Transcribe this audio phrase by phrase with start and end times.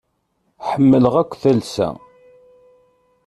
[0.69, 1.89] Ḥemmleɣ akk talsa.